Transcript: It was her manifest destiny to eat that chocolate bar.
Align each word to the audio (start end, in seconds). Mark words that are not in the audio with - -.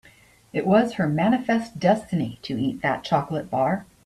It 0.51 0.65
was 0.65 0.93
her 0.93 1.07
manifest 1.07 1.79
destiny 1.79 2.39
to 2.41 2.57
eat 2.59 2.81
that 2.81 3.03
chocolate 3.03 3.51
bar. 3.51 3.85